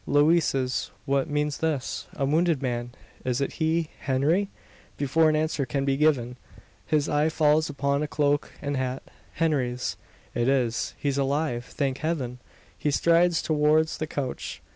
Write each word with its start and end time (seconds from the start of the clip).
"Louises 0.07 0.89
what 1.05 1.29
means 1.29 1.59
this? 1.59 2.07
A 2.15 2.25
wounded 2.25 2.59
man! 2.59 2.89
Is 3.23 3.39
it 3.39 3.51
he 3.61 3.91
Henry?" 3.99 4.49
Before 4.97 5.29
an 5.29 5.35
answer 5.35 5.63
can 5.63 5.85
be 5.85 5.95
given, 5.95 6.37
his 6.87 7.07
eye 7.07 7.29
falls 7.29 7.69
upon 7.69 8.01
a 8.01 8.07
cloak 8.07 8.51
and 8.63 8.75
hat 8.75 9.03
Henry's! 9.33 9.97
"It 10.33 10.47
is; 10.47 10.95
he's 10.97 11.19
alive! 11.19 11.65
Thank 11.65 11.99
heaven!" 11.99 12.39
He 12.75 12.89
strides 12.89 13.43
towards 13.43 13.99
the 13.99 14.07
couch. 14.07 14.59